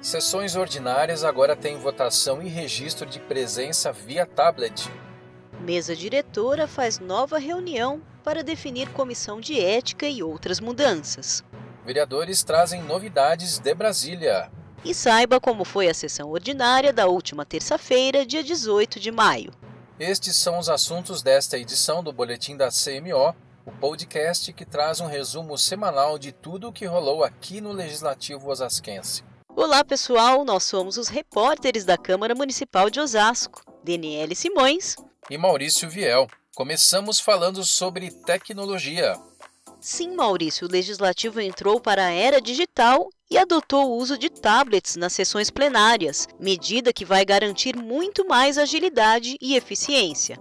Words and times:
Sessões 0.00 0.56
ordinárias 0.56 1.24
agora 1.24 1.54
têm 1.54 1.76
votação 1.76 2.42
e 2.42 2.48
registro 2.48 3.04
de 3.04 3.20
presença 3.20 3.92
via 3.92 4.24
tablet. 4.24 4.90
Mesa 5.60 5.94
diretora 5.94 6.66
faz 6.66 6.98
nova 6.98 7.38
reunião 7.38 8.00
para 8.24 8.42
definir 8.42 8.88
comissão 8.90 9.42
de 9.42 9.60
ética 9.60 10.08
e 10.08 10.22
outras 10.22 10.58
mudanças. 10.58 11.44
Vereadores 11.84 12.42
trazem 12.42 12.82
novidades 12.82 13.58
de 13.58 13.74
Brasília. 13.74 14.50
E 14.82 14.94
saiba 14.94 15.38
como 15.38 15.66
foi 15.66 15.88
a 15.88 15.94
sessão 15.94 16.30
ordinária 16.30 16.94
da 16.94 17.06
última 17.06 17.44
terça-feira, 17.44 18.24
dia 18.24 18.42
18 18.42 18.98
de 18.98 19.12
maio. 19.12 19.52
Estes 19.98 20.36
são 20.36 20.58
os 20.58 20.70
assuntos 20.70 21.20
desta 21.20 21.58
edição 21.58 22.02
do 22.02 22.10
Boletim 22.10 22.56
da 22.56 22.70
CMO, 22.70 23.34
o 23.66 23.70
podcast 23.70 24.50
que 24.54 24.64
traz 24.64 24.98
um 24.98 25.06
resumo 25.06 25.58
semanal 25.58 26.18
de 26.18 26.32
tudo 26.32 26.68
o 26.68 26.72
que 26.72 26.86
rolou 26.86 27.22
aqui 27.22 27.60
no 27.60 27.70
Legislativo 27.70 28.48
Osasquense. 28.48 29.28
Olá, 29.62 29.84
pessoal. 29.84 30.42
Nós 30.42 30.64
somos 30.64 30.96
os 30.96 31.08
repórteres 31.08 31.84
da 31.84 31.98
Câmara 31.98 32.34
Municipal 32.34 32.88
de 32.88 32.98
Osasco, 32.98 33.62
Daniele 33.84 34.34
Simões 34.34 34.96
e 35.28 35.36
Maurício 35.36 35.86
Viel. 35.86 36.26
Começamos 36.56 37.20
falando 37.20 37.62
sobre 37.62 38.10
tecnologia. 38.10 39.20
Sim, 39.78 40.16
Maurício, 40.16 40.66
o 40.66 40.70
Legislativo 40.70 41.42
entrou 41.42 41.78
para 41.78 42.06
a 42.06 42.10
era 42.10 42.40
digital 42.40 43.10
e 43.30 43.36
adotou 43.36 43.90
o 43.90 43.96
uso 43.98 44.16
de 44.16 44.30
tablets 44.30 44.96
nas 44.96 45.12
sessões 45.12 45.50
plenárias, 45.50 46.26
medida 46.40 46.90
que 46.90 47.04
vai 47.04 47.22
garantir 47.22 47.76
muito 47.76 48.26
mais 48.26 48.56
agilidade 48.56 49.36
e 49.42 49.56
eficiência. 49.56 50.38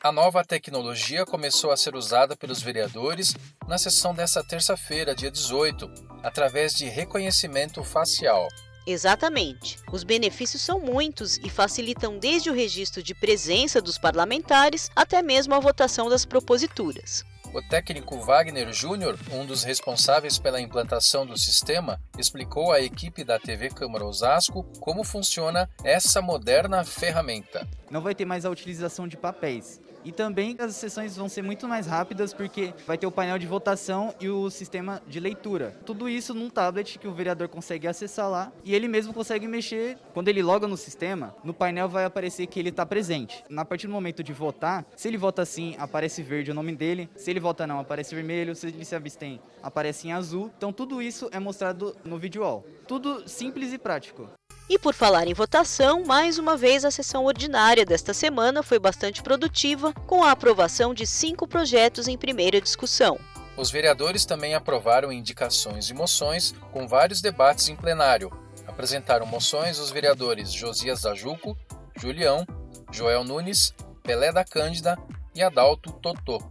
A 0.00 0.12
nova 0.12 0.44
tecnologia 0.44 1.26
começou 1.26 1.72
a 1.72 1.76
ser 1.76 1.96
usada 1.96 2.36
pelos 2.36 2.62
vereadores 2.62 3.34
na 3.66 3.76
sessão 3.76 4.14
desta 4.14 4.44
terça-feira, 4.44 5.12
dia 5.12 5.30
18, 5.30 5.90
através 6.22 6.72
de 6.72 6.84
reconhecimento 6.84 7.82
facial. 7.82 8.46
Exatamente. 8.90 9.78
Os 9.92 10.02
benefícios 10.02 10.62
são 10.62 10.80
muitos 10.80 11.36
e 11.44 11.50
facilitam 11.50 12.18
desde 12.18 12.48
o 12.48 12.54
registro 12.54 13.02
de 13.02 13.14
presença 13.14 13.82
dos 13.82 13.98
parlamentares 13.98 14.90
até 14.96 15.20
mesmo 15.20 15.54
a 15.54 15.60
votação 15.60 16.08
das 16.08 16.24
proposituras. 16.24 17.22
O 17.52 17.60
técnico 17.68 18.18
Wagner 18.18 18.72
Júnior, 18.72 19.18
um 19.30 19.44
dos 19.44 19.62
responsáveis 19.62 20.38
pela 20.38 20.58
implantação 20.58 21.26
do 21.26 21.36
sistema, 21.36 22.00
explicou 22.18 22.72
à 22.72 22.80
equipe 22.80 23.24
da 23.24 23.38
TV 23.38 23.68
Câmara 23.68 24.06
Osasco 24.06 24.64
como 24.80 25.04
funciona 25.04 25.68
essa 25.84 26.22
moderna 26.22 26.82
ferramenta. 26.82 27.68
Não 27.90 28.00
vai 28.00 28.14
ter 28.14 28.24
mais 28.24 28.46
a 28.46 28.50
utilização 28.50 29.06
de 29.06 29.18
papéis. 29.18 29.82
E 30.08 30.12
também 30.12 30.56
as 30.58 30.74
sessões 30.74 31.14
vão 31.14 31.28
ser 31.28 31.42
muito 31.42 31.68
mais 31.68 31.86
rápidas 31.86 32.32
porque 32.32 32.72
vai 32.86 32.96
ter 32.96 33.06
o 33.06 33.12
painel 33.12 33.38
de 33.38 33.46
votação 33.46 34.14
e 34.18 34.26
o 34.26 34.48
sistema 34.48 35.02
de 35.06 35.20
leitura. 35.20 35.76
Tudo 35.84 36.08
isso 36.08 36.32
num 36.32 36.48
tablet 36.48 36.98
que 36.98 37.06
o 37.06 37.12
vereador 37.12 37.46
consegue 37.46 37.86
acessar 37.86 38.30
lá 38.30 38.50
e 38.64 38.74
ele 38.74 38.88
mesmo 38.88 39.12
consegue 39.12 39.46
mexer. 39.46 39.98
Quando 40.14 40.28
ele 40.28 40.42
loga 40.42 40.66
no 40.66 40.78
sistema, 40.78 41.36
no 41.44 41.52
painel 41.52 41.90
vai 41.90 42.06
aparecer 42.06 42.46
que 42.46 42.58
ele 42.58 42.70
está 42.70 42.86
presente. 42.86 43.44
Na 43.50 43.66
partir 43.66 43.86
do 43.86 43.92
momento 43.92 44.22
de 44.24 44.32
votar, 44.32 44.82
se 44.96 45.06
ele 45.08 45.18
vota 45.18 45.44
sim, 45.44 45.76
aparece 45.78 46.22
verde 46.22 46.52
o 46.52 46.54
nome 46.54 46.74
dele. 46.74 47.10
Se 47.14 47.30
ele 47.30 47.38
vota 47.38 47.66
não, 47.66 47.78
aparece 47.78 48.14
vermelho. 48.14 48.56
Se 48.56 48.68
ele 48.68 48.86
se 48.86 48.96
abstém, 48.96 49.38
aparece 49.62 50.08
em 50.08 50.12
azul. 50.12 50.50
Então 50.56 50.72
tudo 50.72 51.02
isso 51.02 51.28
é 51.32 51.38
mostrado 51.38 51.94
no 52.02 52.18
wall. 52.40 52.64
Tudo 52.86 53.28
simples 53.28 53.74
e 53.74 53.78
prático. 53.78 54.26
E 54.68 54.78
por 54.78 54.92
falar 54.92 55.26
em 55.26 55.32
votação, 55.32 56.04
mais 56.04 56.38
uma 56.38 56.54
vez 56.54 56.84
a 56.84 56.90
sessão 56.90 57.24
ordinária 57.24 57.86
desta 57.86 58.12
semana 58.12 58.62
foi 58.62 58.78
bastante 58.78 59.22
produtiva, 59.22 59.94
com 60.06 60.22
a 60.22 60.30
aprovação 60.30 60.92
de 60.92 61.06
cinco 61.06 61.48
projetos 61.48 62.06
em 62.06 62.18
primeira 62.18 62.60
discussão. 62.60 63.18
Os 63.56 63.70
vereadores 63.70 64.26
também 64.26 64.54
aprovaram 64.54 65.10
indicações 65.10 65.88
e 65.88 65.94
moções, 65.94 66.54
com 66.70 66.86
vários 66.86 67.22
debates 67.22 67.70
em 67.70 67.76
plenário. 67.76 68.30
Apresentaram 68.66 69.24
moções 69.24 69.78
os 69.78 69.90
vereadores 69.90 70.52
Josias 70.52 71.00
Dajuco, 71.00 71.56
Julião, 71.96 72.46
Joel 72.92 73.24
Nunes, 73.24 73.74
Pelé 74.02 74.30
da 74.30 74.44
Cândida 74.44 74.98
e 75.34 75.42
Adalto 75.42 75.92
Totô. 75.92 76.42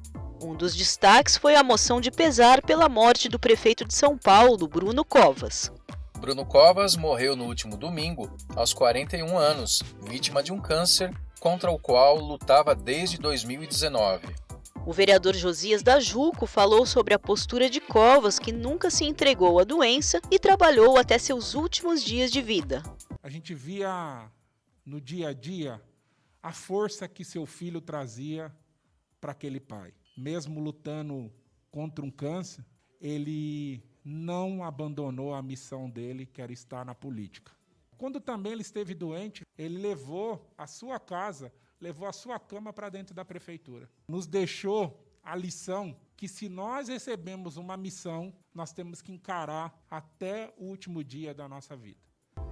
Um 0.41 0.55
dos 0.55 0.75
destaques 0.75 1.37
foi 1.37 1.55
a 1.55 1.63
moção 1.63 2.01
de 2.01 2.09
pesar 2.09 2.63
pela 2.63 2.89
morte 2.89 3.29
do 3.29 3.39
prefeito 3.39 3.85
de 3.85 3.93
São 3.93 4.17
Paulo, 4.17 4.67
Bruno 4.67 5.05
Covas. 5.05 5.71
Bruno 6.17 6.45
Covas 6.45 6.97
morreu 6.97 7.35
no 7.35 7.45
último 7.45 7.77
domingo, 7.77 8.35
aos 8.55 8.73
41 8.73 9.37
anos, 9.37 9.83
vítima 10.09 10.41
de 10.41 10.51
um 10.51 10.59
câncer 10.59 11.15
contra 11.39 11.69
o 11.69 11.77
qual 11.77 12.17
lutava 12.17 12.73
desde 12.73 13.19
2019. 13.19 14.27
O 14.85 14.91
vereador 14.91 15.35
Josias 15.35 15.83
da 15.83 15.99
Juco 15.99 16.47
falou 16.47 16.85
sobre 16.85 17.13
a 17.13 17.19
postura 17.19 17.69
de 17.69 17.79
Covas, 17.79 18.39
que 18.39 18.51
nunca 18.51 18.89
se 18.89 19.05
entregou 19.05 19.59
à 19.59 19.63
doença 19.63 20.19
e 20.31 20.39
trabalhou 20.39 20.97
até 20.97 21.19
seus 21.19 21.53
últimos 21.53 22.03
dias 22.03 22.31
de 22.31 22.41
vida. 22.41 22.81
A 23.21 23.29
gente 23.29 23.53
via 23.53 24.31
no 24.83 24.99
dia 24.99 25.29
a 25.29 25.33
dia 25.33 25.81
a 26.41 26.51
força 26.51 27.07
que 27.07 27.23
seu 27.23 27.45
filho 27.45 27.79
trazia 27.79 28.51
para 29.21 29.33
aquele 29.33 29.59
pai. 29.59 29.93
Mesmo 30.17 30.59
lutando 30.59 31.31
contra 31.69 32.03
um 32.03 32.09
câncer, 32.09 32.65
ele 32.99 33.83
não 34.07 34.63
abandonou 34.63 35.33
a 35.33 35.41
missão 35.41 35.89
dele, 35.89 36.25
que 36.25 36.41
era 36.41 36.53
estar 36.53 36.85
na 36.85 36.95
política. 36.95 37.51
Quando 37.97 38.21
também 38.21 38.53
ele 38.53 38.61
esteve 38.61 38.93
doente, 38.93 39.41
ele 39.57 39.77
levou 39.77 40.49
a 40.57 40.65
sua 40.65 40.97
casa, 40.97 41.51
levou 41.81 42.07
a 42.07 42.13
sua 42.13 42.39
cama 42.39 42.71
para 42.71 42.87
dentro 42.89 43.13
da 43.13 43.25
prefeitura. 43.25 43.89
Nos 44.07 44.25
deixou 44.25 44.97
a 45.21 45.35
lição 45.35 45.93
que 46.15 46.27
se 46.27 46.47
nós 46.47 46.87
recebemos 46.87 47.57
uma 47.57 47.75
missão, 47.75 48.33
nós 48.53 48.71
temos 48.71 49.01
que 49.01 49.11
encarar 49.11 49.77
até 49.91 50.53
o 50.57 50.65
último 50.65 51.03
dia 51.03 51.33
da 51.33 51.49
nossa 51.49 51.75
vida. 51.75 51.99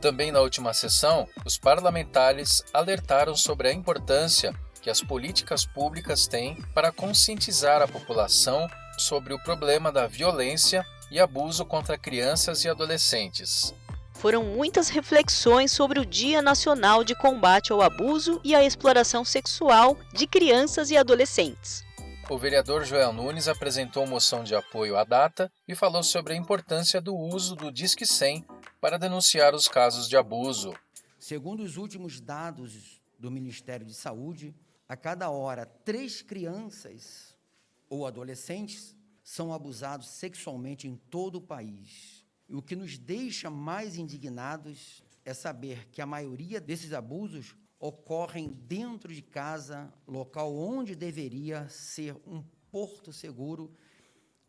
Também 0.02 0.34
na 0.34 0.42
última 0.42 0.74
sessão, 0.74 1.26
os 1.46 1.58
parlamentares 1.58 2.64
alertaram 2.74 3.36
sobre 3.36 3.70
a 3.70 3.74
importância 3.74 4.54
que 4.82 4.90
as 4.90 5.02
políticas 5.02 5.66
públicas 5.66 6.28
têm 6.28 6.62
para 6.74 6.92
conscientizar 6.92 7.82
a 7.82 7.88
população 7.88 8.68
sobre 8.98 9.34
o 9.34 9.42
problema 9.42 9.92
da 9.92 10.06
violência 10.06 10.86
e 11.12 11.20
abuso 11.20 11.66
contra 11.66 11.98
crianças 11.98 12.64
e 12.64 12.70
adolescentes. 12.70 13.74
Foram 14.14 14.44
muitas 14.44 14.90
reflexões 14.90 15.72
sobre 15.72 16.00
o 16.00 16.06
Dia 16.06 16.42
Nacional 16.42 17.04
de 17.04 17.14
Combate 17.14 17.72
ao 17.72 17.82
Abuso 17.82 18.40
e 18.44 18.56
à 18.56 18.64
Exploração 18.64 19.24
Sexual 19.26 19.98
de 20.14 20.26
Crianças 20.26 20.90
e 20.90 20.98
Adolescentes. 20.98 21.84
O 22.28 22.38
vereador 22.40 22.84
Joel 22.84 23.14
Nunes 23.14 23.48
apresentou 23.48 24.08
moção 24.08 24.44
de 24.44 24.56
apoio 24.56 24.98
à 24.98 25.04
data 25.04 25.52
e 25.68 25.76
falou 25.76 26.02
sobre 26.02 26.34
a 26.34 26.36
importância 26.36 27.00
do 27.00 27.16
uso 27.16 27.56
do 27.56 27.72
Disque 27.72 28.06
100 28.06 28.44
para 28.82 28.98
denunciar 28.98 29.54
os 29.54 29.68
casos 29.68 30.10
de 30.10 30.18
abuso. 30.18 30.74
Segundo 31.20 31.62
os 31.62 31.78
últimos 31.78 32.20
dados 32.20 33.00
do 33.20 33.30
Ministério 33.30 33.86
de 33.86 33.94
Saúde, 33.94 34.56
a 34.90 34.96
cada 34.96 35.30
hora, 35.30 35.68
três 35.84 36.24
crianças 36.24 37.36
ou 37.90 38.08
adolescentes 38.08 38.95
são 39.26 39.52
abusados 39.52 40.08
sexualmente 40.08 40.88
em 40.88 40.96
todo 40.96 41.38
o 41.38 41.42
país. 41.42 42.24
E 42.48 42.54
o 42.54 42.62
que 42.62 42.76
nos 42.76 42.96
deixa 42.96 43.50
mais 43.50 43.98
indignados 43.98 45.04
é 45.26 45.34
saber 45.34 45.90
que 45.90 46.00
a 46.00 46.06
maioria 46.06 46.62
desses 46.62 46.94
abusos 46.94 47.56
ocorrem 47.80 48.54
dentro 48.54 49.12
de 49.12 49.24
casa, 49.24 49.92
local 50.08 50.56
onde 50.56 50.96
deveria 50.96 51.68
ser 51.68 52.16
um 52.28 52.44
porto 52.70 53.12
seguro 53.12 53.74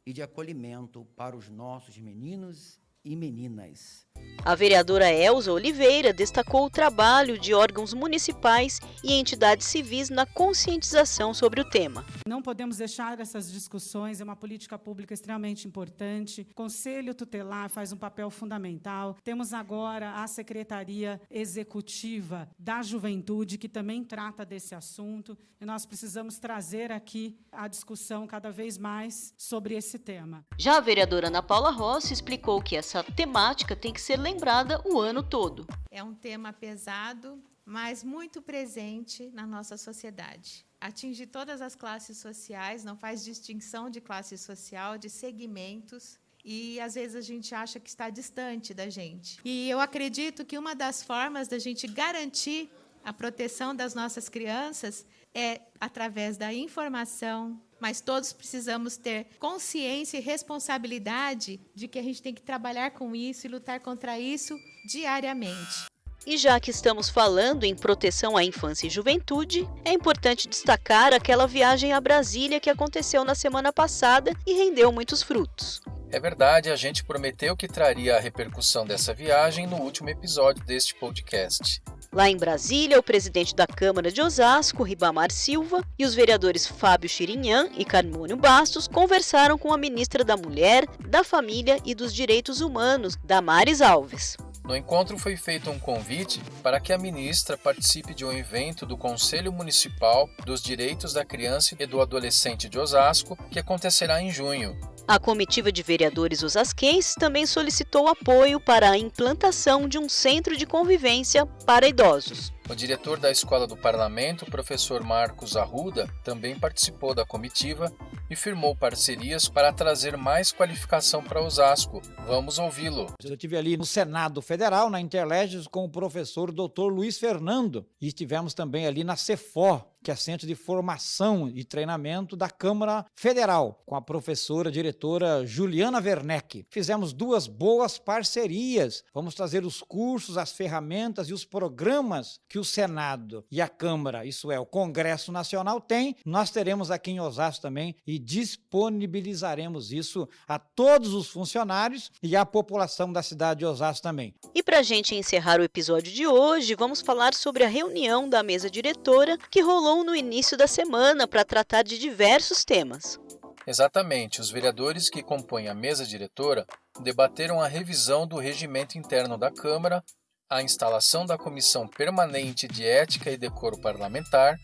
e 0.04 0.12
de 0.12 0.20
acolhimento 0.20 1.06
para 1.16 1.34
os 1.34 1.48
nossos 1.48 1.97
meninos 1.97 2.78
e 3.06 3.14
meninas. 3.14 4.04
A 4.44 4.54
vereadora 4.54 5.10
Elza 5.10 5.52
Oliveira 5.52 6.12
destacou 6.12 6.66
o 6.66 6.70
trabalho 6.70 7.36
de 7.36 7.52
órgãos 7.52 7.92
municipais 7.92 8.80
e 9.02 9.12
entidades 9.12 9.66
civis 9.66 10.08
na 10.08 10.24
conscientização 10.24 11.34
sobre 11.34 11.60
o 11.60 11.64
tema. 11.68 12.04
Não 12.28 12.40
podemos 12.40 12.76
deixar 12.76 13.18
essas 13.18 13.50
discussões, 13.50 14.20
é 14.20 14.24
uma 14.24 14.36
política 14.36 14.78
pública 14.78 15.12
extremamente 15.12 15.66
importante. 15.66 16.46
O 16.50 16.54
Conselho 16.54 17.12
Tutelar 17.12 17.68
faz 17.68 17.92
um 17.92 17.96
papel 17.96 18.30
fundamental. 18.30 19.16
Temos 19.24 19.52
agora 19.52 20.12
a 20.22 20.26
Secretaria 20.28 21.20
Executiva 21.28 22.48
da 22.56 22.82
Juventude, 22.82 23.59
que 23.59 23.68
também 23.68 24.04
trata 24.04 24.44
desse 24.44 24.76
assunto, 24.76 25.36
e 25.60 25.64
nós 25.64 25.84
precisamos 25.84 26.38
trazer 26.38 26.92
aqui 26.92 27.36
a 27.50 27.66
discussão 27.66 28.26
cada 28.28 28.52
vez 28.52 28.78
mais 28.78 29.34
sobre 29.36 29.74
esse 29.74 29.98
tema. 29.98 30.44
Já 30.56 30.76
a 30.76 30.80
vereadora 30.80 31.28
Ana 31.28 31.42
Paula 31.42 31.70
Rossi 31.70 32.12
explicou 32.12 32.62
que 32.62 32.76
essa 32.76 32.96
temática 33.03 33.75
tem 33.77 33.93
que 33.93 34.01
ser 34.01 34.16
lembrada 34.16 34.83
o 34.84 34.98
ano 34.98 35.22
todo. 35.22 35.66
É 35.91 36.03
um 36.03 36.15
tema 36.15 36.53
pesado, 36.53 37.43
mas 37.65 38.04
muito 38.04 38.41
presente 38.41 39.31
na 39.33 39.47
nossa 39.47 39.77
sociedade. 39.77 40.65
Atinge 40.81 41.27
todas 41.27 41.60
as 41.60 41.75
classes 41.75 42.19
sociais, 42.19 42.84
não 42.84 42.97
faz 42.97 43.25
distinção 43.25 43.89
de 43.91 44.01
classe 44.01 44.37
social, 44.37 44.98
de 44.98 45.09
segmentos, 45.09 46.19
e 46.45 46.78
às 46.81 46.95
vezes 46.95 47.16
a 47.16 47.21
gente 47.21 47.53
acha 47.54 47.81
que 47.81 47.89
está 47.89 48.09
distante 48.09 48.72
da 48.72 48.89
gente. 48.89 49.41
E 49.45 49.69
eu 49.69 49.81
acredito 49.81 50.45
que 50.45 50.57
uma 50.57 50.75
das 50.75 51.03
formas 51.03 51.48
da 51.48 51.59
gente 51.59 51.89
garantir 51.89 52.71
a 53.04 53.13
proteção 53.13 53.75
das 53.75 53.95
nossas 53.95 54.28
crianças 54.28 55.04
é 55.36 55.60
através 55.78 56.38
da 56.38 56.50
informação, 56.50 57.60
mas 57.78 58.00
todos 58.00 58.33
precisamos 58.33 58.97
ter 58.97 59.27
consciência 59.38 60.16
e 60.16 60.22
responsabilidade 60.22 61.60
de 61.74 61.86
que 61.86 61.98
a 61.98 62.03
gente 62.03 62.22
tem 62.22 62.33
que 62.33 62.41
trabalhar 62.41 62.92
com 62.92 63.15
isso 63.15 63.47
e 63.47 63.50
lutar 63.50 63.80
contra 63.80 64.18
isso 64.18 64.59
diariamente. 64.88 65.84
E 66.27 66.38
já 66.38 66.59
que 66.59 66.71
estamos 66.71 67.10
falando 67.10 67.65
em 67.65 67.77
proteção 67.77 68.34
à 68.36 68.42
infância 68.42 68.86
e 68.86 68.91
juventude, 68.91 69.68
é 69.84 69.92
importante 69.92 70.48
destacar 70.48 71.12
aquela 71.12 71.47
viagem 71.47 71.92
a 71.92 72.00
Brasília 72.00 72.59
que 72.59 72.71
aconteceu 72.71 73.22
na 73.22 73.34
semana 73.34 73.72
passada 73.72 74.33
e 74.47 74.54
rendeu 74.54 74.91
muitos 74.91 75.22
frutos. 75.22 75.83
É 76.10 76.18
verdade, 76.18 76.71
a 76.71 76.77
gente 76.77 77.04
prometeu 77.04 77.56
que 77.56 77.68
traria 77.68 78.16
a 78.16 78.21
repercussão 78.21 78.86
dessa 78.86 79.12
viagem 79.12 79.66
no 79.66 79.77
último 79.77 80.09
episódio 80.09 80.65
deste 80.65 80.94
podcast. 80.94 81.83
Lá 82.16 82.30
em 82.30 82.36
Brasília, 82.39 82.98
o 82.98 83.03
presidente 83.03 83.54
da 83.54 83.66
Câmara 83.66 84.10
de 84.10 84.22
Osasco, 84.22 84.83
Ribamar 84.83 85.30
Silva, 85.30 85.84
e 85.98 86.04
os 86.07 86.15
vereadores 86.15 86.66
Fábio 86.66 87.10
Chirinhã 87.10 87.68
e 87.77 87.84
Carmônio 87.84 88.39
Bastos 88.39 88.89
conversaram 88.89 89.59
com 89.59 89.71
a 89.71 89.77
ministra 89.77 90.24
da 90.24 90.34
Mulher, 90.34 90.86
da 91.07 91.22
Família 91.22 91.78
e 91.84 91.95
dos 91.95 92.15
Direitos 92.15 92.63
Humanos, 92.63 93.18
Damares 93.22 93.83
Alves. 93.83 94.39
No 94.65 94.74
encontro 94.74 95.18
foi 95.18 95.36
feito 95.36 95.71
um 95.71 95.78
convite 95.78 96.41
para 96.63 96.80
que 96.80 96.91
a 96.91 96.97
ministra 96.97 97.59
participe 97.59 98.15
de 98.15 98.24
um 98.24 98.33
evento 98.33 98.86
do 98.86 98.97
Conselho 98.97 99.53
Municipal 99.53 100.27
dos 100.47 100.62
Direitos 100.62 101.12
da 101.12 101.22
Criança 101.22 101.77
e 101.78 101.84
do 101.84 102.01
Adolescente 102.01 102.66
de 102.66 102.78
Osasco, 102.78 103.36
que 103.51 103.59
acontecerá 103.59 104.22
em 104.22 104.30
junho. 104.30 104.74
A 105.08 105.20
comitiva 105.20 105.70
de 105.70 105.84
vereadores 105.84 106.42
osasquenses 106.42 107.14
também 107.14 107.47
solicitou 107.47 108.08
apoio 108.08 108.58
para 108.58 108.91
a 108.91 108.98
implantação 108.98 109.88
de 109.88 109.98
um 109.98 110.08
centro 110.08 110.56
de 110.56 110.66
convivência 110.66 111.47
para 111.64 111.86
idosos. 111.86 112.53
O 112.68 112.74
diretor 112.74 113.20
da 113.20 113.30
Escola 113.30 113.68
do 113.68 113.76
Parlamento, 113.76 114.44
professor 114.47 115.04
Marcos 115.04 115.56
Arruda, 115.56 116.12
também 116.24 116.58
participou 116.58 117.14
da 117.14 117.24
comitiva 117.24 117.92
e 118.28 118.34
firmou 118.34 118.74
parcerias 118.74 119.48
para 119.48 119.72
trazer 119.72 120.16
mais 120.16 120.50
qualificação 120.50 121.22
para 121.22 121.41
Osasco. 121.41 122.02
Vamos 122.26 122.59
ouvi-lo. 122.59 123.06
Eu 123.22 123.34
estive 123.34 123.56
ali 123.56 123.76
no 123.76 123.86
Senado 123.86 124.42
Federal, 124.42 124.91
na 124.91 125.00
Interleges, 125.00 125.68
com 125.68 125.84
o 125.84 125.88
professor 125.88 126.50
Dr. 126.50 126.88
Luiz 126.91 127.16
Fernando 127.16 127.86
e 128.00 128.09
estivemos 128.09 128.52
também 128.52 128.88
ali 128.88 129.04
na 129.04 129.14
CEFOR, 129.14 129.86
que 130.06 130.10
é 130.12 130.14
Centro 130.14 130.47
de 130.47 130.54
Formação 130.54 131.48
e 131.48 131.64
Treinamento 131.64 132.36
da 132.36 132.48
Câmara 132.48 133.04
Federal, 133.16 133.82
com 133.84 133.97
a 133.97 134.00
professora 134.00 134.70
diretora 134.70 135.44
Juliana 135.44 135.98
Werneck. 136.00 136.64
Fizemos 136.70 137.12
duas 137.12 137.48
boas 137.48 137.98
parcerias. 137.98 139.03
Vamos 139.12 139.34
trazer 139.34 139.64
os 139.64 139.82
cursos, 139.82 140.38
as 140.38 140.53
ferramentas 140.53 141.28
e 141.28 141.32
os 141.32 141.44
programas 141.44 142.38
que 142.48 142.56
o 142.56 142.64
Senado 142.64 143.44
e 143.50 143.60
a 143.60 143.66
Câmara, 143.68 144.24
isso 144.24 144.53
é, 144.53 144.60
o 144.60 144.64
Congresso 144.64 145.32
Nacional, 145.32 145.80
tem. 145.80 146.14
Nós 146.24 146.52
teremos 146.52 146.88
aqui 146.92 147.10
em 147.10 147.18
Osasco 147.18 147.62
também 147.62 147.97
e 148.06 148.16
disponibilizaremos 148.16 149.91
isso 149.91 150.28
a 150.47 150.56
todos 150.56 151.14
os 151.14 151.26
funcionários 151.26 152.12
e 152.22 152.36
à 152.36 152.47
população 152.47 153.12
da 153.12 153.24
cidade 153.24 153.59
de 153.59 153.66
Osasco 153.66 154.04
também. 154.04 154.36
E 154.54 154.62
para 154.62 154.78
a 154.78 154.84
gente 154.84 155.16
encerrar 155.16 155.59
o 155.59 155.64
episódio 155.64 156.12
de 156.12 156.28
hoje, 156.28 156.76
vamos 156.76 157.00
falar 157.00 157.34
sobre 157.34 157.64
a 157.64 157.68
reunião 157.68 158.28
da 158.28 158.44
mesa 158.44 158.70
diretora 158.70 159.36
que 159.50 159.60
rolou 159.60 159.96
no 160.04 160.15
início 160.15 160.57
da 160.57 160.66
semana 160.66 161.27
para 161.27 161.45
tratar 161.45 161.83
de 161.83 161.98
diversos 161.98 162.65
temas. 162.65 163.19
Exatamente, 163.66 164.41
os 164.41 164.51
vereadores 164.51 165.10
que 165.10 165.22
compõem 165.22 165.69
a 165.69 165.75
mesa 165.75 166.07
diretora 166.07 166.65
debateram 167.01 167.60
a 167.60 167.66
revisão 167.66 168.27
do 168.27 168.39
regimento 168.39 168.97
interno 168.97 169.37
da 169.37 169.51
Câmara, 169.51 170.04
a 170.48 170.63
instalação 170.63 171.27
da 171.27 171.37
Comissão 171.37 171.89
Permanente 171.89 172.69
de 172.69 172.87
Ética 172.87 173.31
e 173.31 173.37
Decoro 173.37 173.81
Parlamentar 173.81 174.57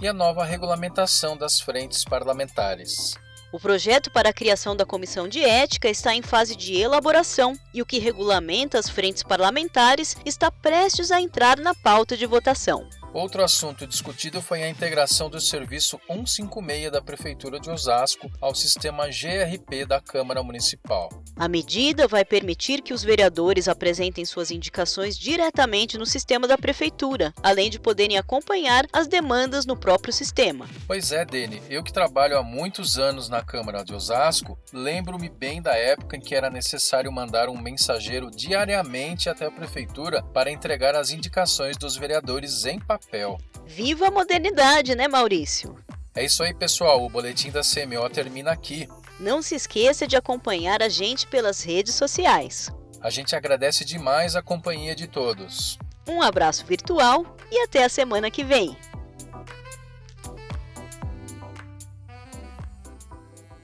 e 0.00 0.06
a 0.06 0.12
nova 0.12 0.44
regulamentação 0.44 1.36
das 1.36 1.60
frentes 1.60 2.04
parlamentares. 2.04 3.14
O 3.52 3.58
projeto 3.58 4.12
para 4.12 4.28
a 4.28 4.32
criação 4.32 4.76
da 4.76 4.86
Comissão 4.86 5.26
de 5.26 5.42
Ética 5.42 5.88
está 5.88 6.14
em 6.14 6.22
fase 6.22 6.54
de 6.54 6.76
elaboração 6.76 7.54
e 7.74 7.82
o 7.82 7.86
que 7.86 7.98
regulamenta 7.98 8.78
as 8.78 8.88
frentes 8.88 9.22
parlamentares 9.22 10.16
está 10.24 10.52
prestes 10.52 11.10
a 11.10 11.20
entrar 11.20 11.58
na 11.58 11.74
pauta 11.74 12.16
de 12.16 12.26
votação. 12.26 12.88
Outro 13.12 13.42
assunto 13.42 13.88
discutido 13.88 14.40
foi 14.40 14.62
a 14.62 14.68
integração 14.68 15.28
do 15.28 15.40
serviço 15.40 16.00
156 16.06 16.92
da 16.92 17.02
Prefeitura 17.02 17.58
de 17.58 17.68
Osasco 17.68 18.30
ao 18.40 18.54
sistema 18.54 19.08
GRP 19.08 19.84
da 19.84 20.00
Câmara 20.00 20.44
Municipal. 20.44 21.08
A 21.34 21.48
medida 21.48 22.06
vai 22.06 22.24
permitir 22.24 22.82
que 22.82 22.94
os 22.94 23.02
vereadores 23.02 23.66
apresentem 23.66 24.24
suas 24.24 24.52
indicações 24.52 25.18
diretamente 25.18 25.98
no 25.98 26.06
sistema 26.06 26.46
da 26.46 26.56
Prefeitura, 26.56 27.34
além 27.42 27.68
de 27.68 27.80
poderem 27.80 28.16
acompanhar 28.16 28.86
as 28.92 29.08
demandas 29.08 29.66
no 29.66 29.76
próprio 29.76 30.12
sistema. 30.12 30.68
Pois 30.86 31.10
é, 31.10 31.24
Dene, 31.24 31.60
eu 31.68 31.82
que 31.82 31.92
trabalho 31.92 32.38
há 32.38 32.44
muitos 32.44 32.96
anos 32.96 33.28
na 33.28 33.42
Câmara 33.42 33.82
de 33.82 33.92
Osasco, 33.92 34.56
lembro-me 34.72 35.28
bem 35.28 35.60
da 35.60 35.74
época 35.74 36.16
em 36.16 36.20
que 36.20 36.34
era 36.34 36.48
necessário 36.48 37.10
mandar 37.10 37.48
um 37.48 37.60
mensageiro 37.60 38.30
diariamente 38.30 39.28
até 39.28 39.46
a 39.46 39.50
Prefeitura 39.50 40.22
para 40.22 40.50
entregar 40.50 40.94
as 40.94 41.10
indicações 41.10 41.76
dos 41.76 41.96
vereadores 41.96 42.64
em 42.66 42.78
papel 42.78 42.99
papel. 43.00 43.38
Viva 43.66 44.08
a 44.08 44.10
modernidade, 44.10 44.94
né, 44.94 45.08
Maurício? 45.08 45.76
É 46.14 46.24
isso 46.24 46.42
aí, 46.42 46.52
pessoal. 46.54 47.04
O 47.04 47.08
boletim 47.08 47.50
da 47.50 47.62
CMO 47.62 48.08
termina 48.10 48.50
aqui. 48.50 48.88
Não 49.18 49.42
se 49.42 49.54
esqueça 49.54 50.06
de 50.06 50.16
acompanhar 50.16 50.82
a 50.82 50.88
gente 50.88 51.26
pelas 51.26 51.62
redes 51.62 51.94
sociais. 51.94 52.70
A 53.00 53.10
gente 53.10 53.34
agradece 53.34 53.84
demais 53.84 54.36
a 54.36 54.42
companhia 54.42 54.94
de 54.94 55.06
todos. 55.06 55.78
Um 56.08 56.20
abraço 56.20 56.64
virtual 56.66 57.36
e 57.50 57.62
até 57.62 57.84
a 57.84 57.88
semana 57.88 58.30
que 58.30 58.42
vem. 58.42 58.76